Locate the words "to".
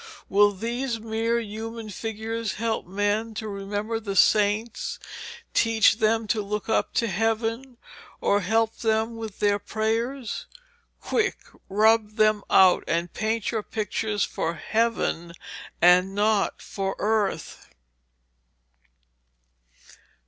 3.35-3.47, 6.25-6.41, 6.95-7.07